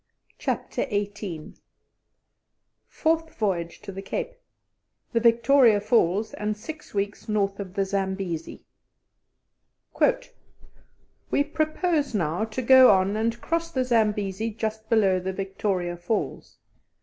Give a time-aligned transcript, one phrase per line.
[0.39, 1.53] CHAPTER XVIII
[2.87, 4.33] FOURTH VOYAGE TO THE CAPE
[5.13, 8.65] THE VICTORIA FALLS AND SIX WEEKS NORTH OF THE ZAMBESI
[11.29, 16.57] "We propose now to go on and cross the Zambesi just below the Victoria Falls.